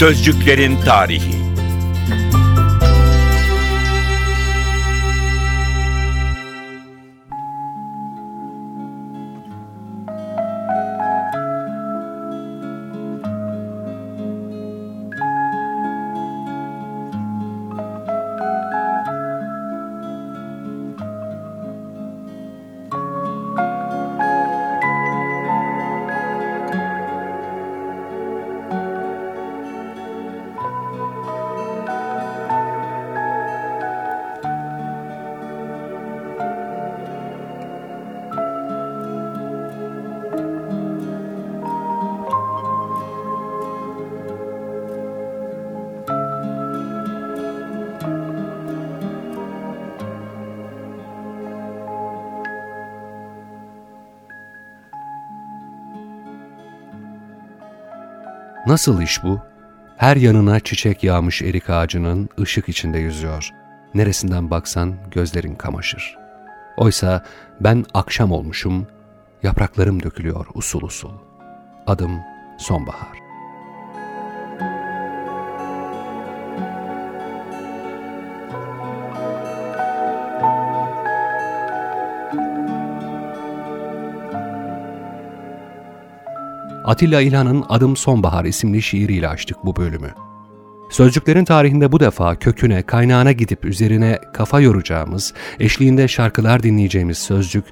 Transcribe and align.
Sözcüklerin 0.00 0.76
Tarihi 0.76 1.39
Nasıl 58.70 59.02
iş 59.02 59.24
bu? 59.24 59.40
Her 59.96 60.16
yanına 60.16 60.60
çiçek 60.60 61.04
yağmış 61.04 61.42
erik 61.42 61.70
ağacının 61.70 62.28
ışık 62.40 62.68
içinde 62.68 62.98
yüzüyor. 62.98 63.50
Neresinden 63.94 64.50
baksan 64.50 64.94
gözlerin 65.10 65.54
kamaşır. 65.54 66.16
Oysa 66.76 67.24
ben 67.60 67.84
akşam 67.94 68.32
olmuşum, 68.32 68.86
yapraklarım 69.42 70.02
dökülüyor 70.02 70.46
usul 70.54 70.82
usul. 70.82 71.12
Adım 71.86 72.20
sonbahar. 72.58 73.29
Atilla 86.90 87.20
İlhan'ın 87.20 87.64
Adım 87.68 87.96
Sonbahar 87.96 88.44
isimli 88.44 88.82
şiiriyle 88.82 89.28
açtık 89.28 89.56
bu 89.64 89.76
bölümü. 89.76 90.14
Sözcüklerin 90.90 91.44
tarihinde 91.44 91.92
bu 91.92 92.00
defa 92.00 92.36
köküne, 92.36 92.82
kaynağına 92.82 93.32
gidip 93.32 93.64
üzerine 93.64 94.18
kafa 94.32 94.60
yoracağımız, 94.60 95.34
eşliğinde 95.60 96.08
şarkılar 96.08 96.62
dinleyeceğimiz 96.62 97.18
sözcük, 97.18 97.64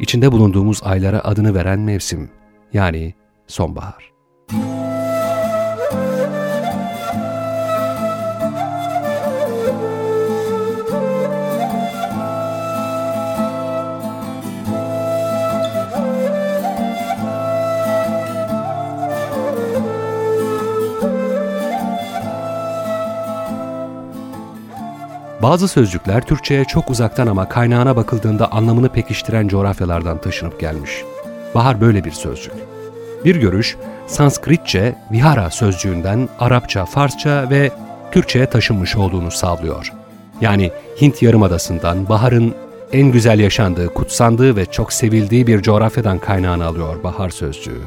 içinde 0.00 0.32
bulunduğumuz 0.32 0.80
aylara 0.82 1.20
adını 1.20 1.54
veren 1.54 1.80
mevsim, 1.80 2.30
yani 2.72 3.14
sonbahar. 3.46 4.15
Bazı 25.46 25.68
sözcükler 25.68 26.22
Türkçe'ye 26.22 26.64
çok 26.64 26.90
uzaktan 26.90 27.26
ama 27.26 27.48
kaynağına 27.48 27.96
bakıldığında 27.96 28.52
anlamını 28.52 28.88
pekiştiren 28.88 29.48
coğrafyalardan 29.48 30.20
taşınıp 30.20 30.60
gelmiş. 30.60 31.04
Bahar 31.54 31.80
böyle 31.80 32.04
bir 32.04 32.10
sözcük. 32.10 32.52
Bir 33.24 33.36
görüş, 33.36 33.76
Sanskritçe 34.06 34.94
vihara 35.12 35.50
sözcüğünden 35.50 36.28
Arapça, 36.38 36.84
Farsça 36.84 37.50
ve 37.50 37.70
Türkçe'ye 38.12 38.46
taşınmış 38.46 38.96
olduğunu 38.96 39.30
sağlıyor. 39.30 39.92
Yani 40.40 40.72
Hint 41.00 41.22
Yarımadası'ndan 41.22 42.08
baharın 42.08 42.54
en 42.92 43.12
güzel 43.12 43.38
yaşandığı, 43.38 43.94
kutsandığı 43.94 44.56
ve 44.56 44.66
çok 44.66 44.92
sevildiği 44.92 45.46
bir 45.46 45.62
coğrafyadan 45.62 46.18
kaynağını 46.18 46.66
alıyor 46.66 47.02
bahar 47.02 47.30
sözcüğü. 47.30 47.80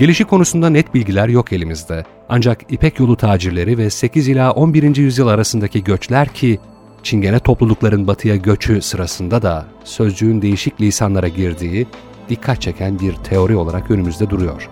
Gelişi 0.00 0.24
konusunda 0.24 0.70
net 0.70 0.94
bilgiler 0.94 1.28
yok 1.28 1.52
elimizde. 1.52 2.04
Ancak 2.28 2.72
İpek 2.72 2.98
yolu 3.00 3.16
tacirleri 3.16 3.78
ve 3.78 3.90
8 3.90 4.28
ila 4.28 4.52
11. 4.52 4.96
yüzyıl 4.96 5.28
arasındaki 5.28 5.84
göçler 5.84 6.28
ki 6.28 6.58
Çingene 7.02 7.38
toplulukların 7.38 8.06
batıya 8.06 8.36
göçü 8.36 8.82
sırasında 8.82 9.42
da 9.42 9.66
sözcüğün 9.84 10.42
değişik 10.42 10.80
lisanlara 10.80 11.28
girdiği 11.28 11.86
dikkat 12.28 12.60
çeken 12.60 13.00
bir 13.00 13.14
teori 13.14 13.56
olarak 13.56 13.90
önümüzde 13.90 14.30
duruyor. 14.30 14.68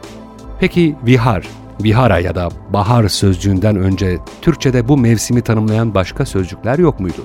Peki 0.60 0.96
vihar, 1.06 1.46
vihara 1.82 2.18
ya 2.18 2.34
da 2.34 2.48
bahar 2.72 3.08
sözcüğünden 3.08 3.76
önce 3.76 4.18
Türkçe'de 4.42 4.88
bu 4.88 4.96
mevsimi 4.96 5.42
tanımlayan 5.42 5.94
başka 5.94 6.26
sözcükler 6.26 6.78
yok 6.78 7.00
muydu? 7.00 7.22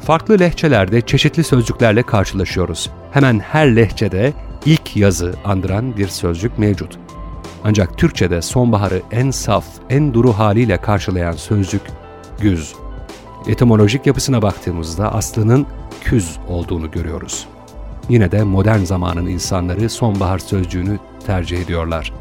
Farklı 0.00 0.40
lehçelerde 0.40 1.00
çeşitli 1.00 1.44
sözcüklerle 1.44 2.02
karşılaşıyoruz. 2.02 2.90
Hemen 3.10 3.38
her 3.38 3.76
lehçede 3.76 4.32
ilk 4.66 4.96
yazı 4.96 5.34
andıran 5.44 5.96
bir 5.96 6.08
sözcük 6.08 6.58
mevcut. 6.58 6.98
Ancak 7.64 7.98
Türkçe'de 7.98 8.42
sonbaharı 8.42 9.02
en 9.10 9.30
saf, 9.30 9.64
en 9.90 10.14
duru 10.14 10.32
haliyle 10.32 10.76
karşılayan 10.76 11.32
sözcük 11.32 11.82
güz. 12.40 12.74
Etimolojik 13.48 14.06
yapısına 14.06 14.42
baktığımızda 14.42 15.14
aslının 15.14 15.66
küz 16.00 16.38
olduğunu 16.48 16.90
görüyoruz. 16.90 17.46
Yine 18.08 18.32
de 18.32 18.44
modern 18.44 18.84
zamanın 18.84 19.26
insanları 19.26 19.90
sonbahar 19.90 20.38
sözcüğünü 20.38 20.98
tercih 21.26 21.58
ediyorlar. 21.62 22.12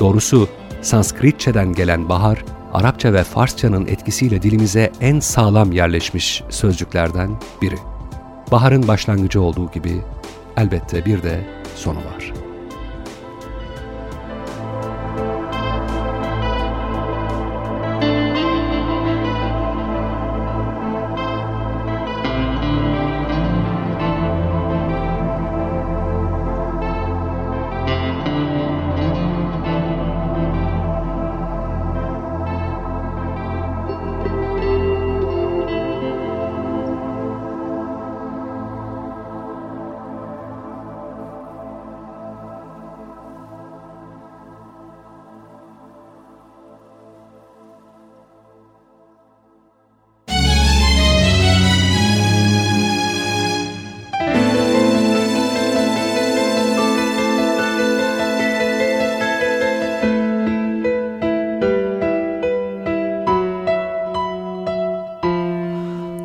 Doğrusu 0.00 0.48
Sanskritçeden 0.84 1.72
gelen 1.72 2.08
bahar, 2.08 2.44
Arapça 2.72 3.12
ve 3.12 3.24
Farsçanın 3.24 3.86
etkisiyle 3.86 4.42
dilimize 4.42 4.92
en 5.00 5.20
sağlam 5.20 5.72
yerleşmiş 5.72 6.42
sözcüklerden 6.50 7.30
biri. 7.62 7.76
Baharın 8.50 8.88
başlangıcı 8.88 9.40
olduğu 9.40 9.70
gibi 9.70 10.02
elbette 10.56 11.04
bir 11.04 11.22
de 11.22 11.63
sonu 11.74 11.98
var. 12.04 12.43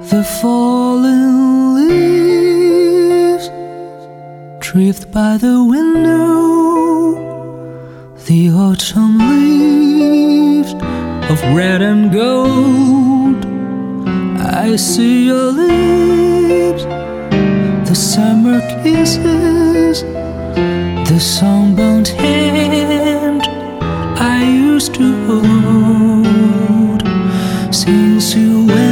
The 0.10 0.24
fallen 0.24 1.76
leaves 1.76 3.48
drift 4.60 5.12
by 5.12 5.38
the 5.38 5.64
window, 5.64 7.14
the 8.26 8.50
autumn 8.50 9.20
leaves 9.20 10.74
of 11.30 11.40
red 11.56 11.84
and 11.84 12.12
gold. 12.12 13.46
I 14.40 14.78
see 14.78 15.28
your 15.28 15.52
lips, 15.52 16.86
the 17.88 17.96
summer 17.96 18.62
kisses, 18.82 20.02
the 21.08 21.20
sunburned 21.20 22.08
hand 22.08 23.44
I 24.18 24.44
used 24.44 24.96
to 24.96 25.08
hold. 25.28 27.04
Since 27.72 28.34
you 28.34 28.66
went 28.66 28.89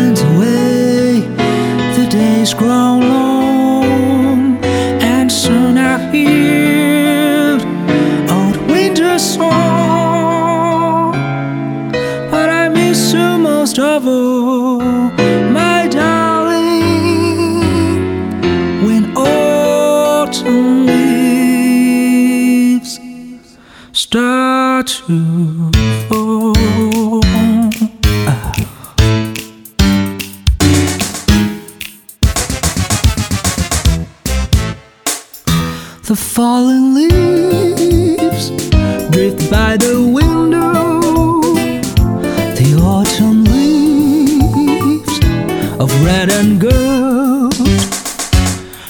of 45.80 45.90
red 46.04 46.30
and 46.32 46.60
gold. 46.60 47.54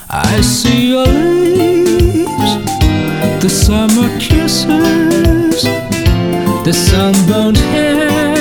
I 0.10 0.42
see 0.42 0.90
your 0.90 1.06
lips, 1.06 2.52
the 3.42 3.50
summer 3.50 4.10
kisses, 4.20 5.64
the 6.64 6.74
sunburned 6.74 7.58
hand 7.58 8.37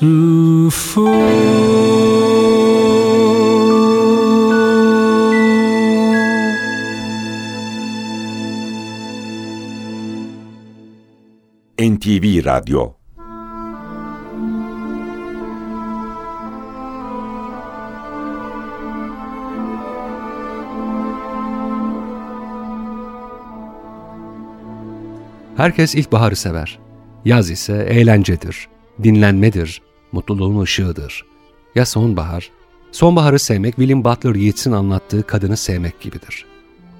to 0.00 0.70
fall. 0.70 1.60
NTV 11.78 12.44
Radyo 12.44 12.94
Herkes 25.56 25.94
ilkbaharı 25.94 26.36
sever. 26.36 26.78
Yaz 27.24 27.50
ise 27.50 27.72
eğlencedir, 27.90 28.68
dinlenmedir, 29.02 29.82
mutluluğun 30.12 30.60
ışığıdır. 30.60 31.24
Ya 31.74 31.86
sonbahar? 31.86 32.50
Sonbaharı 32.92 33.38
sevmek 33.38 33.76
William 33.76 34.04
Butler 34.04 34.34
Yeats'in 34.34 34.72
anlattığı 34.72 35.22
kadını 35.22 35.56
sevmek 35.56 36.00
gibidir. 36.00 36.46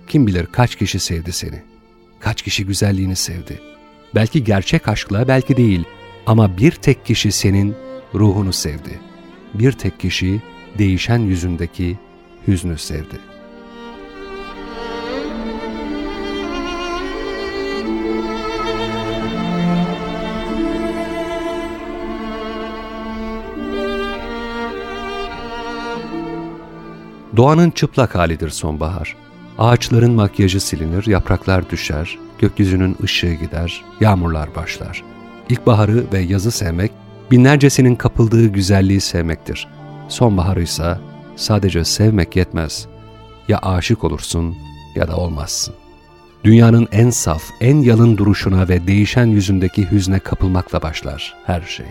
Kim 0.08 0.26
bilir 0.26 0.46
kaç 0.46 0.76
kişi 0.76 1.00
sevdi 1.00 1.32
seni. 1.32 1.62
Kaç 2.20 2.42
kişi 2.42 2.66
güzelliğini 2.66 3.16
sevdi. 3.16 3.60
Belki 4.14 4.44
gerçek 4.44 4.88
aşkla 4.88 5.28
belki 5.28 5.56
değil 5.56 5.84
ama 6.26 6.58
bir 6.58 6.72
tek 6.72 7.06
kişi 7.06 7.32
senin 7.32 7.76
ruhunu 8.14 8.52
sevdi. 8.52 9.00
Bir 9.54 9.72
tek 9.72 10.00
kişi 10.00 10.42
değişen 10.78 11.18
yüzündeki 11.18 11.98
hüznü 12.46 12.78
sevdi. 12.78 13.29
Doğanın 27.40 27.70
çıplak 27.70 28.14
halidir 28.14 28.50
sonbahar. 28.50 29.16
Ağaçların 29.58 30.12
makyajı 30.12 30.60
silinir, 30.60 31.06
yapraklar 31.06 31.70
düşer, 31.70 32.18
gökyüzünün 32.38 32.96
ışığı 33.02 33.34
gider, 33.34 33.84
yağmurlar 34.00 34.54
başlar. 34.54 35.02
İlkbaharı 35.48 36.04
ve 36.12 36.18
yazı 36.18 36.50
sevmek, 36.50 36.92
binlercesinin 37.30 37.94
kapıldığı 37.94 38.46
güzelliği 38.46 39.00
sevmektir. 39.00 39.68
Sonbaharı 40.08 40.62
ise 40.62 40.98
sadece 41.36 41.84
sevmek 41.84 42.36
yetmez. 42.36 42.86
Ya 43.48 43.58
aşık 43.58 44.04
olursun 44.04 44.56
ya 44.94 45.08
da 45.08 45.16
olmazsın. 45.16 45.74
Dünyanın 46.44 46.88
en 46.92 47.10
saf, 47.10 47.42
en 47.60 47.80
yalın 47.80 48.16
duruşuna 48.16 48.68
ve 48.68 48.86
değişen 48.86 49.26
yüzündeki 49.26 49.90
hüzne 49.90 50.18
kapılmakla 50.18 50.82
başlar 50.82 51.36
her 51.46 51.62
şey. 51.62 51.86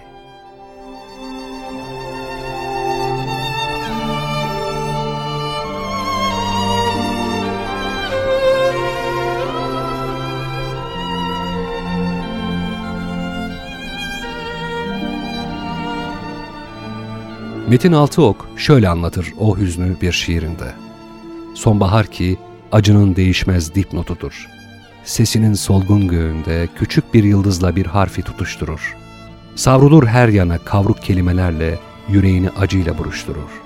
Metin 17.69 17.91
Altıok 17.91 18.49
şöyle 18.57 18.89
anlatır 18.89 19.33
o 19.39 19.57
hüznü 19.57 19.95
bir 20.01 20.11
şiirinde. 20.11 20.73
Sonbahar 21.55 22.07
ki 22.07 22.37
acının 22.71 23.15
değişmez 23.15 23.75
dipnotudur. 23.75 24.47
Sesinin 25.03 25.53
solgun 25.53 26.07
göğünde 26.07 26.67
küçük 26.75 27.13
bir 27.13 27.23
yıldızla 27.23 27.75
bir 27.75 27.85
harfi 27.85 28.21
tutuşturur. 28.21 28.95
Savrulur 29.55 30.07
her 30.07 30.27
yana 30.27 30.57
kavruk 30.57 31.01
kelimelerle 31.01 31.79
yüreğini 32.07 32.49
acıyla 32.49 32.97
buruşturur. 32.97 33.61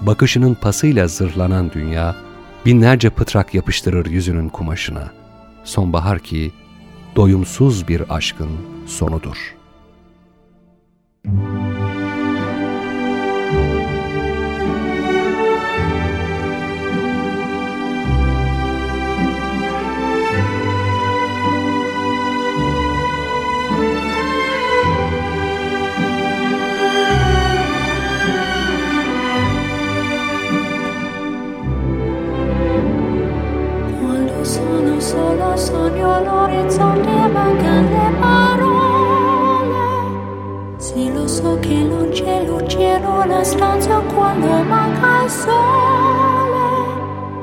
Bakışının 0.00 0.54
pasıyla 0.54 1.08
zırhlanan 1.08 1.72
dünya 1.72 2.16
binlerce 2.66 3.10
pıtrak 3.10 3.54
yapıştırır 3.54 4.06
yüzünün 4.06 4.48
kumaşına. 4.48 5.10
Sonbahar 5.64 6.18
ki 6.18 6.52
doyumsuz 7.16 7.88
bir 7.88 8.14
aşkın 8.16 8.50
sonudur.'' 8.86 9.58
sogno 35.58 36.14
all'orizzonte 36.14 37.10
mancano 37.10 37.88
le 37.90 38.12
parole. 38.20 39.76
Sì, 40.76 41.12
lo 41.12 41.26
so 41.26 41.58
che 41.58 41.74
non 41.74 42.08
c'è 42.10 42.44
luce 42.44 42.80
in 42.80 43.04
una 43.04 43.42
stanza 43.42 43.98
quando 44.14 44.46
manca 44.62 45.24
il 45.24 45.30
sole. 45.30 46.76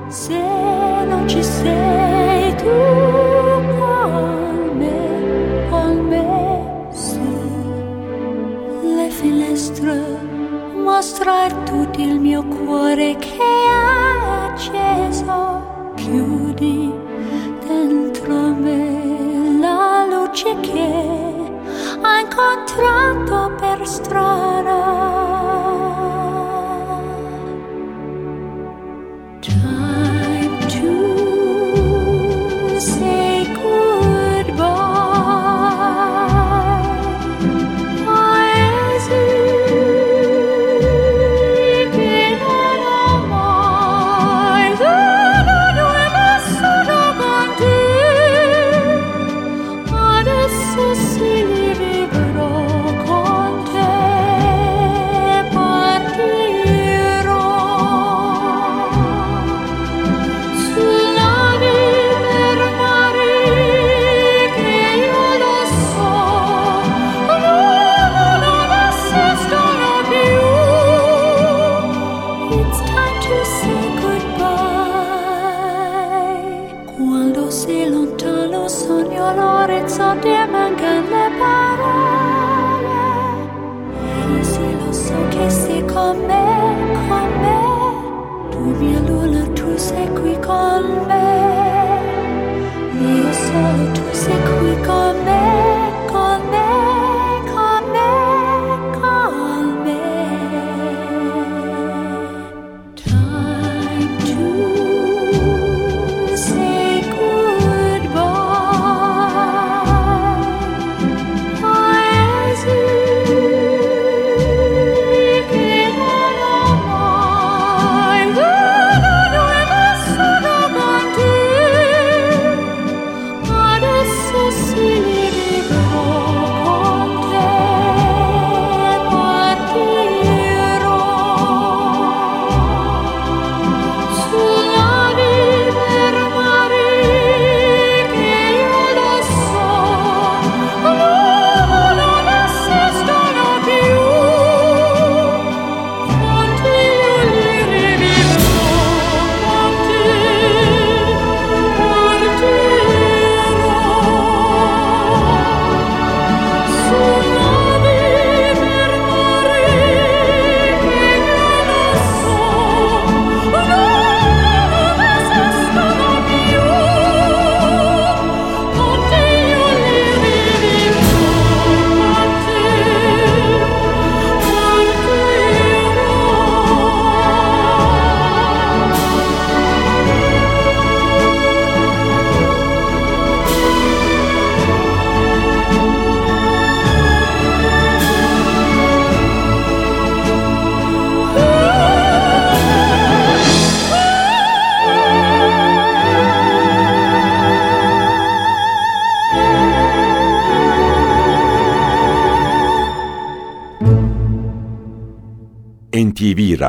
Se 0.07 0.41
non 1.05 1.27
ci 1.27 1.43
sei 1.43 2.55
tu 2.55 2.69
con 3.77 4.77
me, 4.77 5.67
con 5.69 6.07
me. 6.07 6.33
Le 8.95 9.09
finestre 9.09 10.01
mostrare 10.73 11.53
tutto 11.63 11.99
il 11.99 12.19
mio 12.19 12.43
cuore 12.45 13.15
che 13.17 13.37
è... 13.37 13.74
incontrato 22.35 23.55
per 23.55 23.87
strada. 23.87 24.94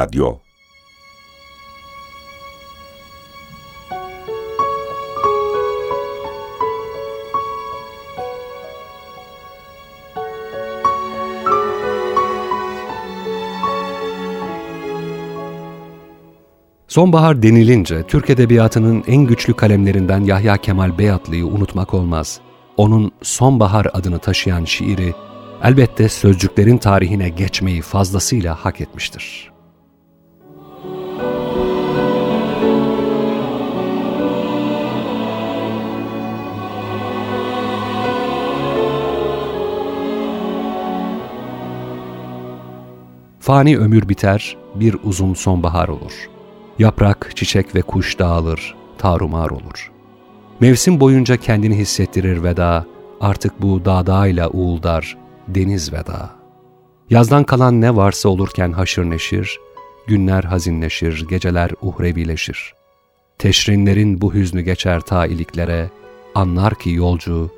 Radyo 0.07 0.39
Sonbahar 16.89 17.43
denilince 17.43 18.03
Türk 18.03 18.31
Edebiyatı'nın 18.31 19.05
en 19.07 19.25
güçlü 19.25 19.55
kalemlerinden 19.55 20.21
Yahya 20.21 20.57
Kemal 20.57 20.99
Beyatlı'yı 20.99 21.47
unutmak 21.47 21.95
olmaz. 21.95 22.41
Onun 22.77 23.13
Sonbahar 23.23 23.87
adını 23.93 24.19
taşıyan 24.19 24.65
şiiri 24.65 25.15
elbette 25.63 26.09
sözcüklerin 26.09 26.79
tarihine 26.79 27.29
geçmeyi 27.29 27.83
fazlasıyla 27.83 28.55
hak 28.55 28.81
etmiştir. 28.81 29.56
Fani 43.47 43.79
ömür 43.79 44.09
biter, 44.09 44.57
bir 44.75 44.97
uzun 45.05 45.35
sonbahar 45.35 45.89
olur. 45.89 46.31
Yaprak, 46.79 47.33
çiçek 47.35 47.75
ve 47.75 47.83
kuş 47.83 48.19
dağılır, 48.19 48.75
tarumar 48.99 49.51
olur. 49.51 49.93
Mevsim 50.61 51.01
boyunca 51.01 51.37
kendini 51.37 51.77
hissettirir 51.77 52.43
veda, 52.43 52.87
artık 53.21 53.63
bu 53.63 53.85
dağdağıyla 53.85 54.51
uğuldar, 54.51 55.17
deniz 55.49 55.93
veda. 55.93 56.31
Yazdan 57.11 57.45
kalan 57.45 57.81
ne 57.81 57.97
varsa 57.97 58.29
olurken 58.29 58.73
haşır 58.73 59.05
neşir, 59.05 59.61
günler 60.07 60.45
hazinleşir, 60.45 61.27
geceler 61.29 61.71
uhrevileşir. 61.83 62.75
Teşrinlerin 63.39 64.21
bu 64.21 64.35
hüznü 64.35 64.61
geçer 64.61 65.01
ta 65.01 65.27
iliklere, 65.27 65.91
anlar 66.35 66.75
ki 66.75 66.91
yolcu, 66.91 67.51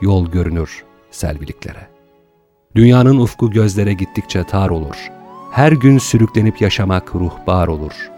yol 0.00 0.26
görünür 0.26 0.84
selviliklere. 1.10 1.88
Dünyanın 2.74 3.18
ufku 3.18 3.50
gözlere 3.50 3.92
gittikçe 3.92 4.44
tar 4.44 4.70
olur. 4.70 5.15
Her 5.56 5.72
gün 5.72 5.98
sürüklenip 5.98 6.60
yaşamak 6.60 7.14
ruhbar 7.14 7.68
olur. 7.68 8.10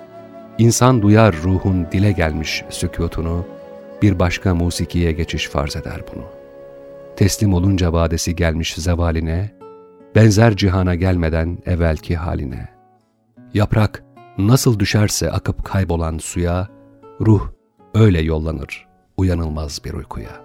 İnsan 0.59 1.03
duyar 1.03 1.37
ruhun 1.43 1.87
dile 1.93 2.13
gelmiş 2.13 2.65
sükutunu, 2.71 3.45
bir 4.03 4.19
başka 4.19 4.55
musikiye 4.55 5.13
geçiş 5.13 5.49
farz 5.49 5.77
eder 5.77 6.01
bunu. 6.15 6.25
Teslim 7.17 7.55
olunca 7.55 7.93
vadesi 7.93 8.37
gelmiş 8.37 8.75
zevaline, 8.75 9.51
benzer 10.15 10.57
cihana 10.57 10.95
gelmeden 10.95 11.59
evvelki 11.67 12.17
haline. 12.17 12.69
Yaprak 13.55 14.05
nasıl 14.39 14.79
düşerse 14.79 15.31
akıp 15.31 15.65
kaybolan 15.65 16.19
suya, 16.19 16.69
ruh 17.21 17.51
öyle 17.95 18.21
yollanır 18.21 18.87
uyanılmaz 19.17 19.85
bir 19.85 19.93
uykuya. 19.93 20.41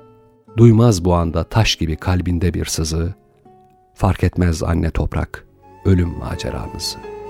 Duymaz 0.58 1.06
bu 1.06 1.14
anda 1.14 1.44
taş 1.44 1.76
gibi 1.76 1.96
kalbinde 1.96 2.54
bir 2.54 2.66
sızı, 2.66 3.14
fark 3.94 4.24
etmez 4.24 4.64
anne 4.64 4.90
toprak 4.90 5.53
ölüm 5.86 6.18
maceramızı.'' 6.20 7.23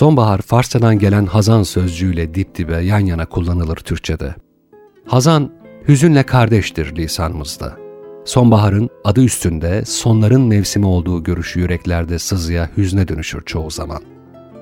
Sonbahar 0.00 0.38
Farsçadan 0.38 0.98
gelen 0.98 1.26
hazan 1.26 1.62
sözcüğüyle 1.62 2.34
dip 2.34 2.54
dibe 2.54 2.76
yan 2.76 2.98
yana 2.98 3.26
kullanılır 3.26 3.76
Türkçe'de. 3.76 4.34
Hazan, 5.06 5.50
hüzünle 5.88 6.22
kardeştir 6.22 6.96
lisanımızda. 6.96 7.76
Sonbaharın 8.24 8.90
adı 9.04 9.24
üstünde 9.24 9.84
sonların 9.84 10.42
mevsimi 10.42 10.86
olduğu 10.86 11.22
görüşü 11.22 11.60
yüreklerde 11.60 12.18
sızıya, 12.18 12.70
hüzne 12.76 13.08
dönüşür 13.08 13.42
çoğu 13.42 13.70
zaman. 13.70 14.02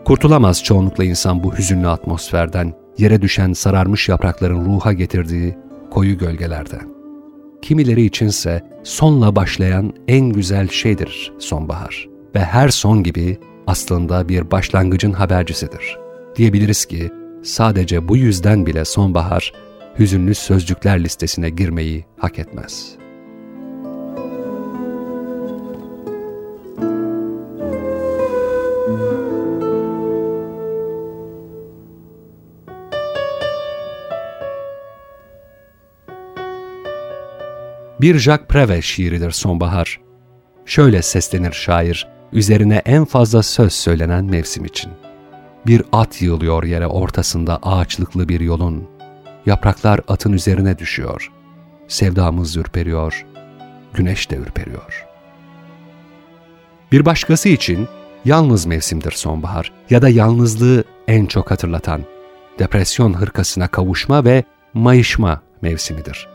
Kurtulamaz 0.05 0.65
çoğunlukla 0.65 1.05
insan 1.05 1.43
bu 1.43 1.59
hüzünlü 1.59 1.89
atmosferden, 1.89 2.73
yere 2.99 3.23
düşen 3.23 3.53
sararmış 3.53 4.09
yaprakların 4.09 4.65
ruha 4.65 4.93
getirdiği 4.93 5.57
koyu 5.91 6.19
gölgelerden. 6.19 6.89
Kimileri 7.63 8.05
içinse 8.05 8.63
sonla 8.85 9.37
başlayan 9.37 9.93
en 10.09 10.31
güzel 10.31 10.69
şeydir 10.69 11.33
sonbahar 11.39 12.09
ve 12.35 12.41
her 12.41 12.69
son 12.69 13.03
gibi 13.03 13.39
aslında 13.69 14.29
bir 14.29 14.51
başlangıcın 14.51 15.13
habercisidir. 15.13 15.99
Diyebiliriz 16.37 16.87
ki 16.87 17.11
sadece 17.43 18.09
bu 18.09 18.17
yüzden 18.17 18.67
bile 18.67 18.85
sonbahar 18.85 19.53
hüzünlü 19.99 20.35
sözcükler 20.35 21.05
listesine 21.05 21.51
girmeyi 21.51 22.05
hak 22.19 22.39
etmez. 22.39 22.97
Bir 38.01 38.19
Jacques 38.19 38.49
Prévert 38.49 38.83
şiiridir 38.83 39.31
Sonbahar. 39.31 40.01
Şöyle 40.67 41.03
seslenir 41.03 41.53
şair, 41.53 42.09
üzerine 42.33 42.83
en 42.85 43.05
fazla 43.05 43.43
söz 43.43 43.73
söylenen 43.73 44.25
mevsim 44.25 44.65
için. 44.65 44.93
Bir 45.67 45.83
at 45.93 46.23
yığılıyor 46.23 46.65
yere 46.65 46.87
ortasında 46.87 47.59
ağaçlıklı 47.63 48.29
bir 48.29 48.41
yolun. 48.41 48.89
Yapraklar 49.47 50.01
atın 50.09 50.33
üzerine 50.33 50.79
düşüyor. 50.79 51.33
Sevdamız 51.89 52.57
ürperiyor, 52.57 53.27
güneş 53.95 54.31
de 54.31 54.37
ürperiyor. 54.37 55.07
Bir 56.93 57.05
başkası 57.05 57.49
için 57.49 57.89
yalnız 58.25 58.67
mevsimdir 58.67 59.11
sonbahar 59.11 59.73
ya 59.91 60.03
da 60.03 60.09
yalnızlığı 60.09 60.85
en 61.09 61.27
çok 61.27 61.51
hatırlatan, 61.51 62.01
depresyon 62.59 63.15
hırkasına 63.15 63.69
kavuşma 63.69 64.25
ve 64.25 64.45
mayışma 64.75 65.43
mevsimidir. 65.63 66.29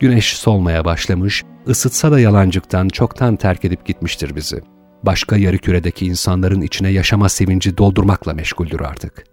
Güneş 0.00 0.36
solmaya 0.36 0.84
başlamış, 0.84 1.44
ısıtsa 1.68 2.12
da 2.12 2.20
yalancıktan 2.20 2.88
çoktan 2.88 3.36
terk 3.36 3.64
edip 3.64 3.86
gitmiştir 3.86 4.36
bizi.'' 4.36 4.77
Başka 5.02 5.36
yarı 5.36 5.58
küredeki 5.58 6.06
insanların 6.06 6.60
içine 6.60 6.88
yaşama 6.88 7.28
sevinci 7.28 7.78
doldurmakla 7.78 8.34
meşguldür 8.34 8.80
artık. 8.80 9.24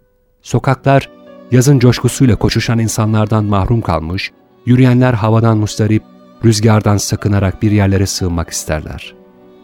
Sokaklar, 0.42 1.10
yazın 1.50 1.78
coşkusuyla 1.78 2.36
koşuşan 2.36 2.78
insanlardan 2.78 3.44
mahrum 3.44 3.80
kalmış, 3.80 4.32
yürüyenler 4.66 5.14
havadan 5.14 5.58
mustarip, 5.58 6.02
rüzgardan 6.44 6.96
sakınarak 6.96 7.62
bir 7.62 7.70
yerlere 7.70 8.06
sığınmak 8.06 8.50
isterler. 8.50 9.14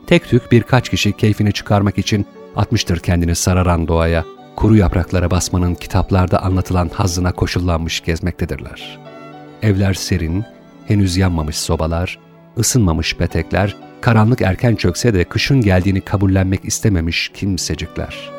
Tek 0.07 0.29
tük 0.29 0.53
birkaç 0.53 0.89
kişi 0.89 1.13
keyfini 1.13 1.53
çıkarmak 1.53 1.99
için 1.99 2.27
atmıştır 2.57 2.99
kendini 2.99 3.35
sararan 3.35 3.89
doğaya, 3.89 4.25
kuru 4.57 4.77
yapraklara 4.77 5.31
basmanın 5.31 5.75
kitaplarda 5.75 6.43
anlatılan 6.43 6.91
hazına 6.95 7.33
koşullanmış 7.33 8.01
gezmektedirler. 8.01 8.99
Evler 9.63 9.95
serin, 9.95 10.45
henüz 10.87 11.17
yanmamış 11.17 11.57
sobalar, 11.57 12.19
ısınmamış 12.59 13.17
petekler, 13.17 13.77
Karanlık 14.03 14.43
erken 14.43 14.77
çökse 14.77 15.15
de 15.15 15.25
kışın 15.25 15.61
geldiğini 15.61 16.01
kabullenmek 16.01 16.65
istememiş 16.65 17.31
kimsecikler. 17.35 18.31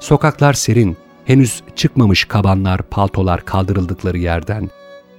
Sokaklar 0.00 0.52
serin, 0.52 0.96
henüz 1.24 1.62
çıkmamış 1.76 2.24
kabanlar, 2.24 2.82
paltolar 2.82 3.44
kaldırıldıkları 3.44 4.18
yerden, 4.18 4.70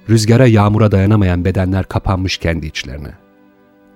rüzgara 0.08 0.46
yağmura 0.46 0.92
dayanamayan 0.92 1.44
bedenler 1.44 1.84
kapanmış 1.84 2.38
kendi 2.38 2.66
içlerine. 2.66 3.12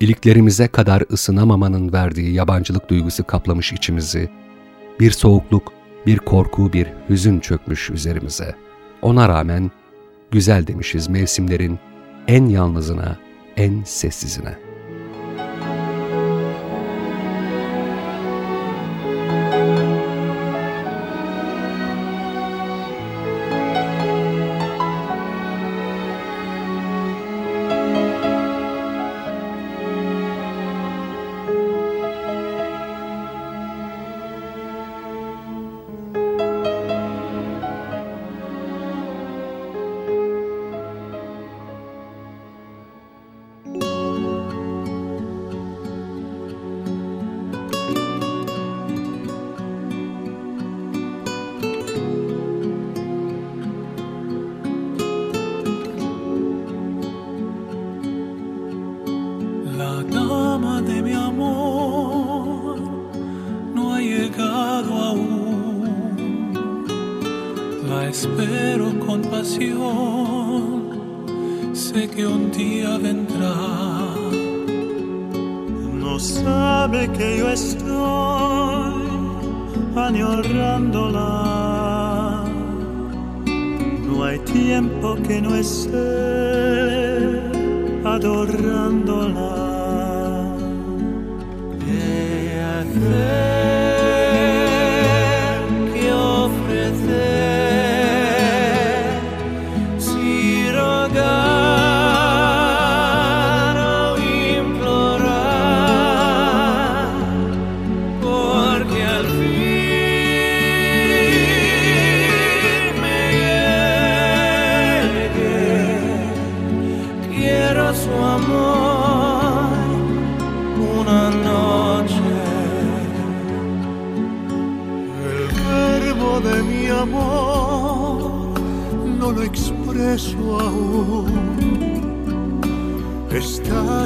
İliklerimize 0.01 0.69
kadar 0.69 1.03
ısınamamanın 1.13 1.93
verdiği 1.93 2.33
yabancılık 2.33 2.91
duygusu 2.91 3.25
kaplamış 3.25 3.73
içimizi, 3.73 4.29
bir 5.01 5.11
soğukluk, 5.11 5.73
bir 6.07 6.19
korku, 6.19 6.73
bir 6.73 6.87
hüzün 7.09 7.41
çökmüş 7.41 7.91
üzerimize. 7.91 8.55
Ona 9.03 9.29
rağmen 9.29 9.71
güzel 10.31 10.67
demişiz 10.67 11.09
mevsimlerin 11.09 11.79
en 12.29 12.47
yalnızına, 12.47 13.17
en 13.57 13.83
sessizine.'' 13.85 14.72
espero 68.23 68.87
con 69.05 69.21
pasión, 69.23 69.75
sé 71.73 72.09
que 72.09 72.25
un 72.25 72.53
día 72.53 72.97
vendrá. 72.99 73.55
No 76.03 76.21
sabe 76.21 77.09
que 77.17 77.39
yo 77.39 77.49
estoy 77.51 77.91
añorándola. 79.97 81.25
No 84.07 84.25
hay 84.25 84.39
tiempo 84.41 85.17
que 85.27 85.43
no 85.43 85.57
esté 85.57 87.41
adorándola. 88.05 89.51
Ella 91.89 92.85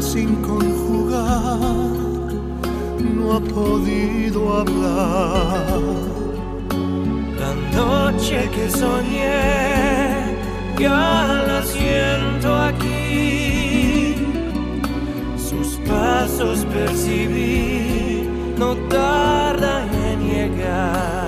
Sin 0.01 0.37
conjugar, 0.43 1.59
no 3.01 3.33
ha 3.33 3.41
podido 3.41 4.59
hablar. 4.61 5.81
La 7.41 7.55
noche 7.77 8.49
que 8.55 8.71
soñé, 8.71 10.37
ya 10.79 11.43
la 11.47 11.63
siento 11.63 12.55
aquí. 12.55 14.17
Sus 15.37 15.79
pasos 15.89 16.67
percibí, 16.67 18.29
no 18.59 18.77
tarda 18.89 19.87
en 20.11 20.21
llegar. 20.29 21.26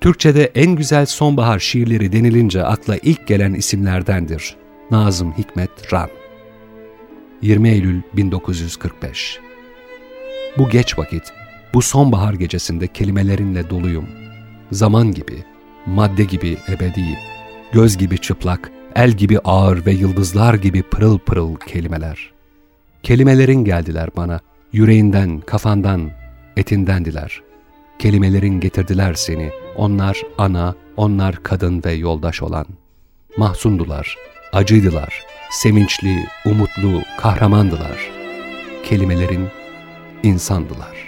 Türkçe'de 0.00 0.44
en 0.54 0.76
güzel 0.76 1.06
sonbahar 1.06 1.58
şiirleri 1.58 2.12
denilince 2.12 2.64
akla 2.64 2.96
ilk 2.96 3.26
gelen 3.26 3.54
isimlerdendir. 3.54 4.56
Nazım 4.90 5.32
Hikmet 5.38 5.92
Ran 5.92 6.10
20 7.42 7.68
Eylül 7.68 8.00
1945 8.12 9.40
Bu 10.58 10.68
geç 10.68 10.98
vakit, 10.98 11.22
bu 11.74 11.82
sonbahar 11.82 12.34
gecesinde 12.34 12.86
kelimelerinle 12.86 13.70
doluyum. 13.70 14.08
Zaman 14.72 15.12
gibi, 15.12 15.44
madde 15.86 16.24
gibi 16.24 16.56
ebedi, 16.68 17.18
göz 17.72 17.98
gibi 17.98 18.18
çıplak, 18.18 18.70
el 18.94 19.10
gibi 19.10 19.38
ağır 19.38 19.86
ve 19.86 19.92
yıldızlar 19.92 20.54
gibi 20.54 20.82
pırıl 20.82 21.18
pırıl 21.18 21.56
kelimeler. 21.56 22.32
Kelimelerin 23.02 23.64
geldiler 23.64 24.10
bana, 24.16 24.40
yüreğinden, 24.72 25.40
kafandan, 25.40 26.10
etindendiler. 26.56 27.42
Kelimelerin 27.98 28.60
getirdiler 28.60 29.14
seni, 29.14 29.50
onlar 29.76 30.22
ana, 30.38 30.74
onlar 30.96 31.42
kadın 31.42 31.82
ve 31.84 31.92
yoldaş 31.92 32.42
olan. 32.42 32.66
Mahzundular, 33.36 34.16
acıydılar, 34.52 35.22
sevinçli, 35.50 36.26
umutlu, 36.46 37.02
kahramandılar. 37.20 38.10
Kelimelerin 38.84 39.48
insandılar. 40.22 40.99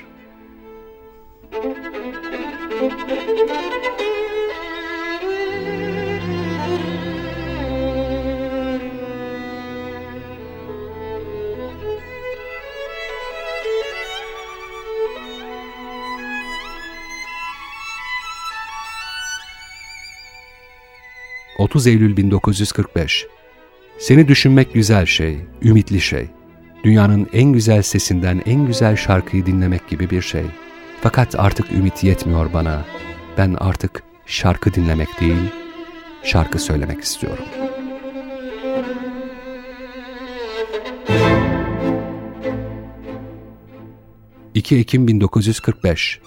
...30 21.73 21.89
Eylül 21.89 22.17
1945 22.17 23.27
Seni 23.99 24.29
düşünmek 24.29 24.75
güzel 24.75 25.07
şey, 25.07 25.39
ümitli 25.63 26.01
şey. 26.01 26.27
Dünyanın 26.85 27.29
en 27.33 27.53
güzel 27.53 27.83
sesinden 27.83 28.43
en 28.47 28.67
güzel 28.67 28.97
şarkıyı 28.97 29.47
dinlemek 29.47 29.89
gibi 29.89 30.11
bir 30.11 30.23
şey. 30.23 30.45
Fakat 31.01 31.41
artık 31.41 31.73
ümit 31.73 32.05
yetmiyor 32.05 32.53
bana. 32.53 32.85
Ben 33.39 33.57
artık 33.61 34.03
şarkı 34.27 34.75
dinlemek 34.75 35.21
değil, 35.21 35.43
şarkı 36.23 36.59
söylemek 36.59 37.01
istiyorum. 37.01 37.45
...2 44.55 44.77
Ekim 44.77 45.09
1945 45.09 46.21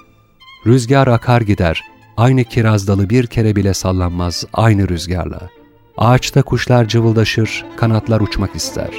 Rüzgar 0.68 1.08
akar 1.08 1.42
gider, 1.42 1.84
aynı 2.18 2.44
kiraz 2.44 2.88
dalı 2.88 3.10
bir 3.10 3.28
kere 3.28 3.56
bile 3.56 3.74
sallanmaz 3.74 4.46
aynı 4.54 4.90
rüzgarla. 4.90 5.50
Ağaçta 5.98 6.42
kuşlar 6.42 6.88
cıvıldaşır, 6.88 7.66
kanatlar 7.78 8.22
uçmak 8.22 8.56
ister. 8.56 8.90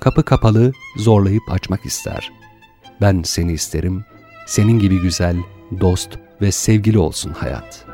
Kapı 0.00 0.22
kapalı, 0.22 0.72
zorlayıp 0.96 1.42
açmak 1.50 1.86
ister. 1.86 2.32
Ben 3.00 3.22
seni 3.24 3.52
isterim, 3.52 4.04
senin 4.46 4.78
gibi 4.78 5.00
güzel, 5.00 5.36
dost 5.80 6.08
ve 6.42 6.52
sevgili 6.52 6.98
olsun 6.98 7.30
hayat. 7.30 7.84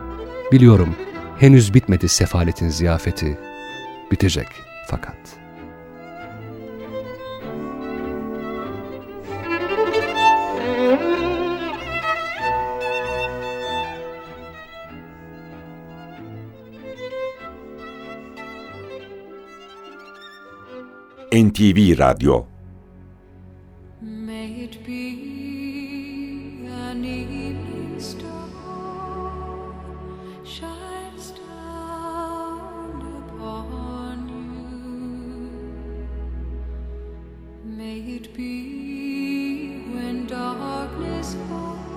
Biliyorum, 0.53 0.95
henüz 1.39 1.75
bitmedi 1.75 2.09
sefaletin 2.09 2.69
ziyafeti. 2.69 3.39
Bitecek 4.13 4.49
fakat. 4.87 5.40
Upon 33.21 34.29
you. 34.29 35.51
May 37.65 38.01
it 38.01 38.35
be 38.35 39.85
when 39.95 40.27
darkness 40.27 41.37
falls, 41.49 41.90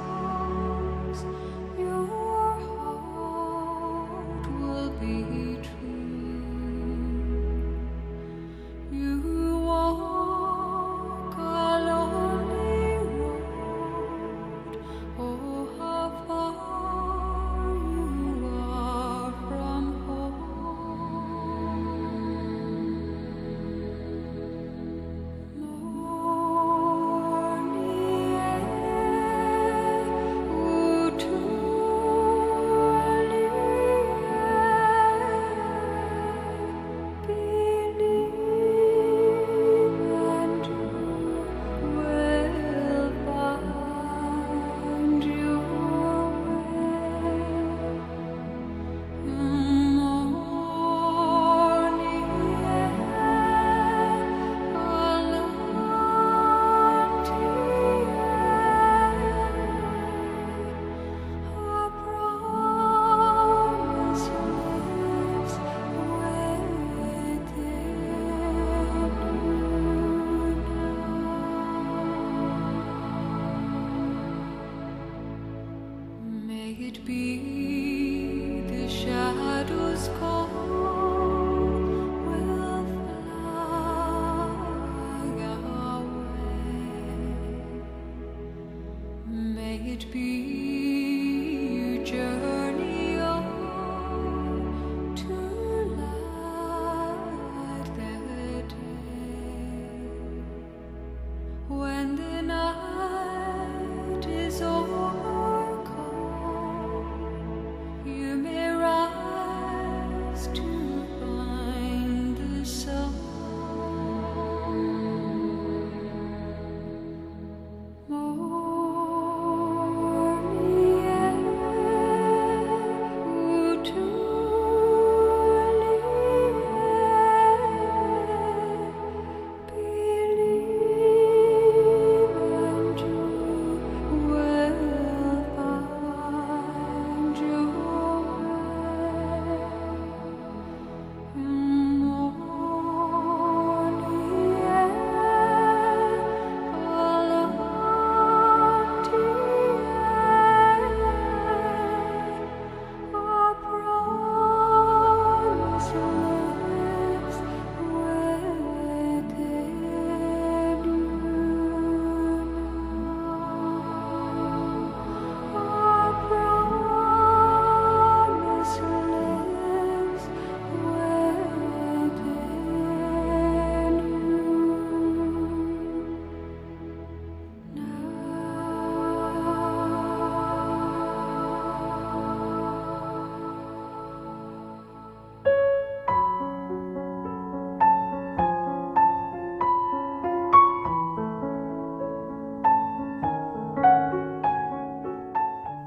it 76.87 77.05
be 77.05 78.61
the 78.67 78.89
shadows 78.89 80.09
call 80.19 80.42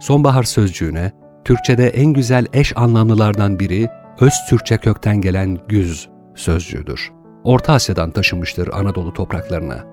Sonbahar 0.06 0.42
sözcüğüne 0.42 1.12
Türkçe'de 1.44 1.88
en 1.88 2.12
güzel 2.12 2.46
eş 2.52 2.76
anlamlılardan 2.76 3.58
biri 3.58 3.88
öz 4.20 4.32
Türkçe 4.48 4.78
kökten 4.78 5.20
gelen 5.20 5.58
güz 5.68 6.08
sözcüğüdür. 6.34 7.12
Orta 7.44 7.72
Asya'dan 7.72 8.10
taşınmıştır 8.10 8.68
Anadolu 8.72 9.12
topraklarına. 9.12 9.84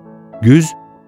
Güz, 0.42 0.66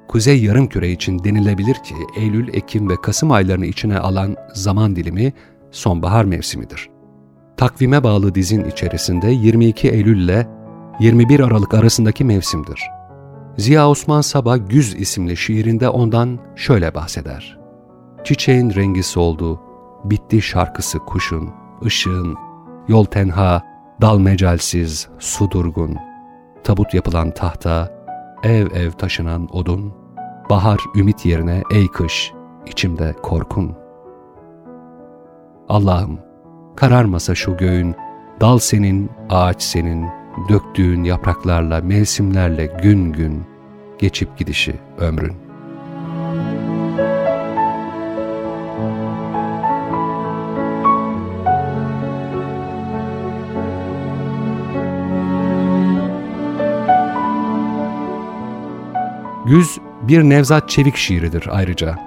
Kuzey 0.08 0.42
Yarımküre 0.42 0.90
için 0.90 1.24
denilebilir 1.24 1.74
ki 1.74 1.94
Eylül, 2.18 2.54
Ekim 2.54 2.88
ve 2.88 2.94
Kasım 3.02 3.30
aylarını 3.30 3.66
içine 3.66 3.98
alan 3.98 4.36
zaman 4.54 4.96
dilimi 4.96 5.32
sonbahar 5.70 6.24
mevsimidir. 6.24 6.90
Takvime 7.56 8.04
bağlı 8.04 8.34
dizin 8.34 8.64
içerisinde 8.64 9.30
22 9.30 9.88
Eylül 9.88 10.24
ile 10.24 10.48
21 11.00 11.40
Aralık 11.40 11.74
arasındaki 11.74 12.24
mevsimdir. 12.24 12.80
Ziya 13.56 13.88
Osman 13.88 14.20
Sabah 14.20 14.58
Güz 14.68 14.94
isimli 14.94 15.36
şiirinde 15.36 15.88
ondan 15.88 16.38
şöyle 16.56 16.94
bahseder. 16.94 17.65
Çiçeğin 18.26 18.74
rengi 18.74 19.02
soldu, 19.02 19.60
bitti 20.04 20.42
şarkısı 20.42 20.98
kuşun, 20.98 21.50
ışığın, 21.84 22.36
yol 22.88 23.04
tenha, 23.04 23.62
dal 24.00 24.18
mecalsiz, 24.18 25.08
su 25.18 25.50
durgun, 25.50 25.96
tabut 26.64 26.94
yapılan 26.94 27.30
tahta, 27.30 27.92
ev 28.42 28.66
ev 28.74 28.90
taşınan 28.90 29.48
odun, 29.52 29.94
bahar 30.50 30.78
ümit 30.96 31.26
yerine 31.26 31.62
ey 31.74 31.88
kış, 31.88 32.32
içimde 32.66 33.14
korkun. 33.22 33.76
Allah'ım, 35.68 36.18
kararmasa 36.76 37.34
şu 37.34 37.56
göğün, 37.56 37.94
dal 38.40 38.58
senin, 38.58 39.10
ağaç 39.30 39.62
senin, 39.62 40.06
döktüğün 40.48 41.04
yapraklarla, 41.04 41.80
mevsimlerle 41.80 42.66
gün 42.82 43.12
gün 43.12 43.42
geçip 43.98 44.38
gidişi 44.38 44.74
ömrün. 44.98 45.45
Güz 59.46 59.78
bir 60.02 60.22
Nevzat 60.22 60.68
Çevik 60.68 60.96
şiiridir 60.96 61.44
ayrıca. 61.50 61.98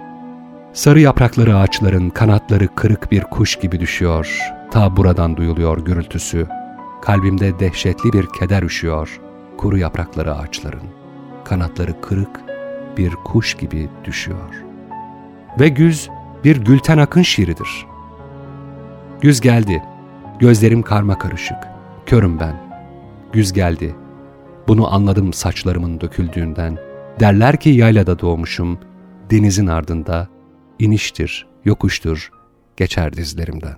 Sarı 0.73 0.99
yaprakları 0.99 1.57
ağaçların 1.57 2.09
kanatları 2.09 2.67
kırık 2.75 3.11
bir 3.11 3.23
kuş 3.23 3.55
gibi 3.55 3.79
düşüyor. 3.79 4.39
Ta 4.71 4.97
buradan 4.97 5.37
duyuluyor 5.37 5.77
gürültüsü. 5.77 6.47
Kalbimde 7.01 7.59
dehşetli 7.59 8.13
bir 8.13 8.25
keder 8.39 8.63
üşüyor. 8.63 9.19
kuru 9.57 9.77
yaprakları 9.77 10.35
ağaçların, 10.35 10.83
kanatları 11.43 12.01
kırık 12.01 12.41
bir 12.97 13.11
kuş 13.11 13.53
gibi 13.53 13.89
düşüyor. 14.03 14.63
Ve 15.59 15.69
güz 15.69 16.09
bir 16.43 16.57
Gülten 16.57 16.97
Akın 16.97 17.21
şiiridir. 17.21 17.85
Güz 19.21 19.41
geldi, 19.41 19.83
gözlerim 20.39 20.81
karma 20.81 21.19
karışık, 21.19 21.57
körüm 22.05 22.39
ben. 22.39 22.55
Güz 23.33 23.53
geldi, 23.53 23.95
bunu 24.67 24.93
anladım 24.93 25.33
saçlarımın 25.33 26.01
döküldüğünden. 26.01 26.88
Derler 27.19 27.59
ki 27.59 27.69
yaylada 27.69 28.19
doğmuşum, 28.19 28.79
denizin 29.31 29.67
ardında, 29.67 30.27
iniştir, 30.79 31.47
yokuştur, 31.65 32.31
geçer 32.77 33.13
dizlerimden. 33.13 33.75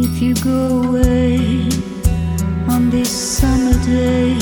If 0.00 0.22
you 0.22 0.34
go 0.44 0.88
away 0.88 1.38
on 2.68 2.90
this 2.90 3.10
summer 3.10 3.74
day, 3.86 4.38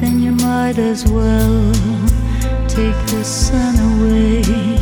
then 0.00 0.18
you 0.18 0.32
might 0.32 0.78
as 0.78 1.04
well 1.04 1.72
take 2.68 3.06
the 3.06 3.24
sun 3.24 3.74
away. 3.78 4.81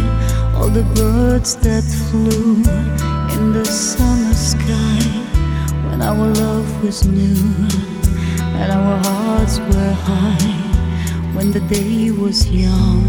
The 0.72 0.84
birds 0.94 1.56
that 1.56 1.82
flew 1.82 2.62
in 3.34 3.52
the 3.52 3.64
summer 3.64 4.32
sky 4.32 5.02
when 5.88 6.00
our 6.00 6.28
love 6.28 6.84
was 6.84 7.04
new 7.04 7.42
and 8.54 8.70
our 8.70 8.96
hearts 8.98 9.58
were 9.58 9.92
high. 10.06 10.54
When 11.34 11.50
the 11.50 11.58
day 11.58 12.12
was 12.12 12.48
young 12.48 13.04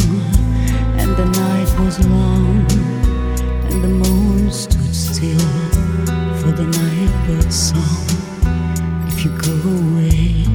and 0.98 1.16
the 1.16 1.26
night 1.26 1.70
was 1.80 2.04
long 2.08 2.66
and 3.70 3.84
the 3.84 3.90
moon 3.90 4.50
stood 4.50 4.96
still 4.96 5.48
for 6.42 6.52
the 6.52 6.66
night 6.66 7.28
bird's 7.28 7.70
song. 7.70 8.08
If 9.08 9.24
you 9.24 9.32
go 9.38 9.54
away, 9.86 10.46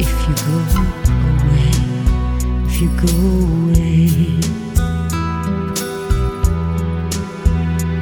if 0.00 0.12
you 0.26 0.34
go 0.50 0.56
away, 0.82 1.70
if 2.66 2.80
you 2.80 2.88
go 2.98 3.12
away. 3.70 4.65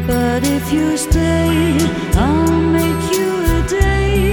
But 0.06 0.44
if 0.44 0.70
you 0.70 0.96
stay, 0.98 1.78
I'll 2.14 2.60
make 2.60 3.16
you 3.16 3.30
a 3.56 3.66
day 3.66 4.23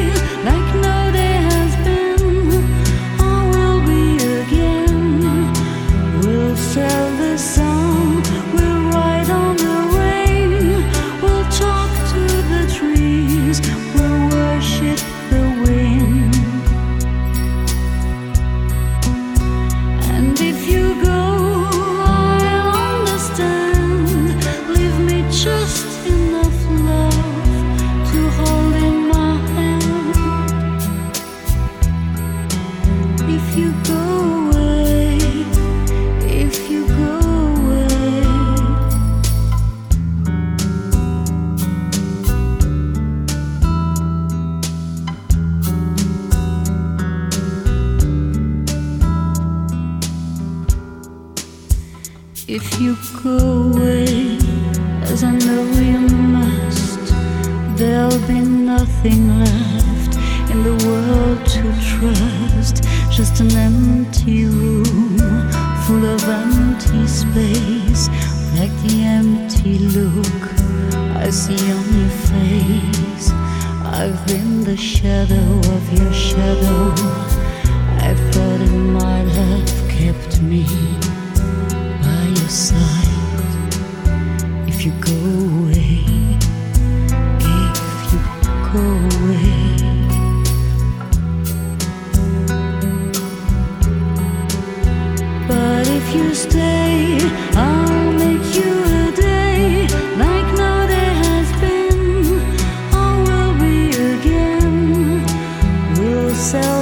We'll 106.42 106.81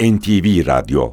NTV 0.00 0.66
Radyo 0.66 1.12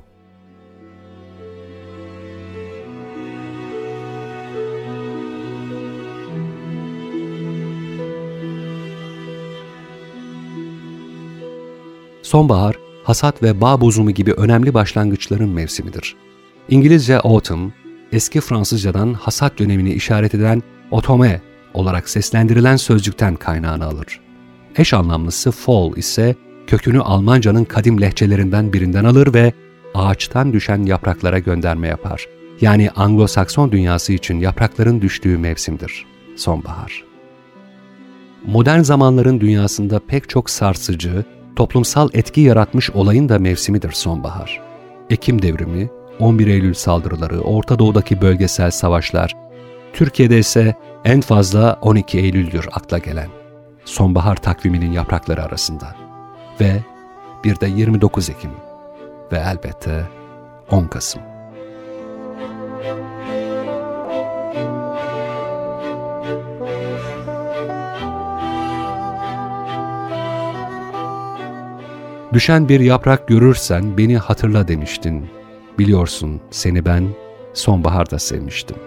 Sonbahar, 12.21 12.75
hasat 13.03 13.43
ve 13.43 13.61
bağ 13.61 13.81
bozumu 13.81 14.11
gibi 14.11 14.33
önemli 14.33 14.73
başlangıçların 14.73 15.49
mevsimidir. 15.49 16.15
İngilizce 16.69 17.19
autumn, 17.19 17.71
eski 18.11 18.41
Fransızcadan 18.41 19.13
hasat 19.13 19.59
dönemini 19.59 19.93
işaret 19.93 20.35
eden 20.35 20.63
otome 20.91 21.41
olarak 21.73 22.09
seslendirilen 22.09 22.75
sözcükten 22.75 23.35
kaynağını 23.35 23.85
alır. 23.85 24.19
Eş 24.75 24.93
anlamlısı 24.93 25.51
fall 25.51 25.97
ise 25.97 26.35
kökünü 26.67 27.01
Almanca'nın 27.01 27.63
kadim 27.63 28.01
lehçelerinden 28.01 28.73
birinden 28.73 29.05
alır 29.05 29.33
ve 29.33 29.53
ağaçtan 29.93 30.53
düşen 30.53 30.83
yapraklara 30.83 31.39
gönderme 31.39 31.87
yapar. 31.87 32.25
Yani 32.61 32.89
Anglo-Sakson 32.89 33.71
dünyası 33.71 34.13
için 34.13 34.39
yaprakların 34.39 35.01
düştüğü 35.01 35.37
mevsimdir. 35.37 36.05
Sonbahar. 36.35 37.03
Modern 38.45 38.81
zamanların 38.81 39.39
dünyasında 39.39 39.99
pek 40.07 40.29
çok 40.29 40.49
sarsıcı, 40.49 41.23
toplumsal 41.55 42.09
etki 42.13 42.41
yaratmış 42.41 42.89
olayın 42.89 43.29
da 43.29 43.39
mevsimidir 43.39 43.91
sonbahar. 43.91 44.61
Ekim 45.09 45.41
devrimi, 45.41 45.89
11 46.19 46.47
Eylül 46.47 46.73
saldırıları, 46.73 47.41
Orta 47.41 47.79
Doğu'daki 47.79 48.21
bölgesel 48.21 48.71
savaşlar, 48.71 49.33
Türkiye'de 49.93 50.39
ise 50.39 50.75
en 51.05 51.21
fazla 51.21 51.79
12 51.81 52.19
Eylül'dür 52.19 52.65
akla 52.71 52.97
gelen. 52.97 53.29
Sonbahar 53.85 54.35
takviminin 54.35 54.91
yaprakları 54.91 55.43
arasında. 55.43 56.06
Ve 56.61 56.83
bir 57.43 57.59
de 57.59 57.67
29 57.67 58.29
Ekim 58.29 58.51
ve 59.31 59.37
elbette 59.37 60.07
10 60.71 60.87
Kasım. 60.87 61.21
Düşen 72.33 72.69
bir 72.69 72.79
yaprak 72.79 73.27
görürsen 73.27 73.97
beni 73.97 74.17
hatırla 74.17 74.67
demiştin. 74.67 75.29
Biliyorsun 75.79 76.41
seni 76.49 76.85
ben 76.85 77.07
sonbaharda 77.53 78.19
sevmiştim. 78.19 78.77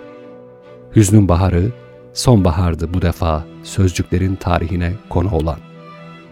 Hüznün 0.96 1.28
baharı 1.28 1.72
sonbahardı 2.12 2.94
bu 2.94 3.02
defa 3.02 3.44
sözcüklerin 3.62 4.36
tarihine 4.36 4.92
konu 5.08 5.30
olan. 5.30 5.69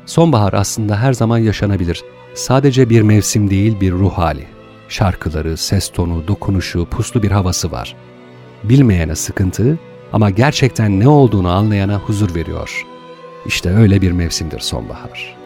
Sonbahar 0.08 0.52
aslında 0.52 0.96
her 0.96 1.12
zaman 1.12 1.38
yaşanabilir. 1.38 2.02
Sadece 2.34 2.90
bir 2.90 3.02
mevsim 3.02 3.50
değil 3.50 3.80
bir 3.80 3.92
ruh 3.92 4.12
hali. 4.12 4.46
Şarkıları, 4.88 5.56
ses 5.56 5.88
tonu, 5.88 6.28
dokunuşu, 6.28 6.86
puslu 6.90 7.22
bir 7.22 7.30
havası 7.30 7.72
var. 7.72 7.96
Bilmeyene 8.64 9.14
sıkıntı 9.14 9.78
ama 10.12 10.30
gerçekten 10.30 11.00
ne 11.00 11.08
olduğunu 11.08 11.48
anlayana 11.48 11.98
huzur 11.98 12.34
veriyor. 12.34 12.86
İşte 13.46 13.70
öyle 13.70 14.02
bir 14.02 14.12
mevsimdir 14.12 14.60
sonbahar.'' 14.60 15.37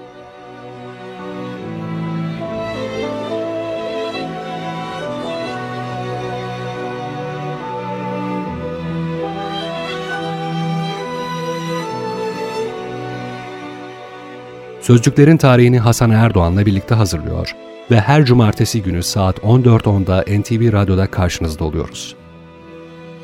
Sözcüklerin 14.82 15.36
tarihini 15.36 15.78
Hasan 15.78 16.10
Erdoğan'la 16.10 16.66
birlikte 16.66 16.94
hazırlıyor 16.94 17.56
ve 17.90 18.00
her 18.00 18.24
cumartesi 18.24 18.82
günü 18.82 19.02
saat 19.02 19.38
14.10'da 19.38 20.24
NTV 20.40 20.72
Radyo'da 20.72 21.06
karşınızda 21.06 21.64
oluyoruz. 21.64 22.16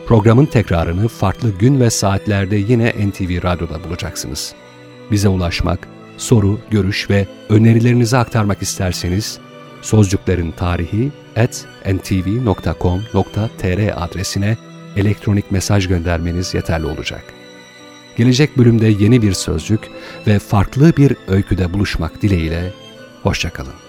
Programın 0.06 0.46
tekrarını 0.46 1.08
farklı 1.08 1.50
gün 1.50 1.80
ve 1.80 1.90
saatlerde 1.90 2.56
yine 2.56 2.88
NTV 2.88 3.42
Radyo'da 3.42 3.84
bulacaksınız. 3.84 4.54
Bize 5.10 5.28
ulaşmak, 5.28 5.88
soru, 6.16 6.58
görüş 6.70 7.10
ve 7.10 7.26
önerilerinizi 7.48 8.16
aktarmak 8.16 8.62
isterseniz 8.62 9.38
sözcüklerin 9.82 10.50
tarihi 10.50 11.10
at 11.36 11.66
ntv.com.tr 11.86 13.24
adresine 14.04 14.56
elektronik 14.96 15.50
mesaj 15.50 15.88
göndermeniz 15.88 16.54
yeterli 16.54 16.86
olacak. 16.86 17.37
Gelecek 18.18 18.58
bölümde 18.58 18.86
yeni 18.86 19.22
bir 19.22 19.32
sözcük 19.32 19.80
ve 20.26 20.38
farklı 20.38 20.96
bir 20.96 21.16
öyküde 21.28 21.72
buluşmak 21.72 22.22
dileğiyle, 22.22 22.72
hoşçakalın. 23.22 23.87